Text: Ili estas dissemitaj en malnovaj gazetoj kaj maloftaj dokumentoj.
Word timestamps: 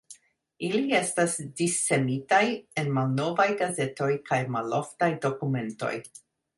Ili 0.69 0.79
estas 0.99 1.35
dissemitaj 1.61 2.41
en 2.83 2.91
malnovaj 2.97 3.49
gazetoj 3.63 4.11
kaj 4.33 4.43
maloftaj 4.59 5.15
dokumentoj. 5.31 5.97